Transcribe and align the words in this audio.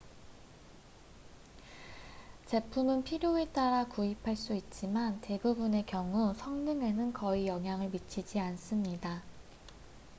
제품은 2.47 3.03
필요에 3.03 3.45
따라 3.49 3.85
구입할 3.85 4.35
수 4.35 4.55
있지만 4.55 5.21
대부분의 5.21 5.85
경우 5.85 6.33
성능에는 6.33 7.13
거의 7.13 7.45
영향을 7.45 7.89
미치지 7.89 8.39
않습니다 8.39 9.21